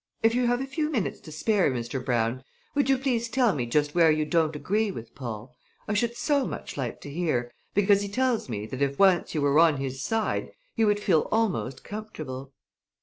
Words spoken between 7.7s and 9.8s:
because he tells me that if once you were on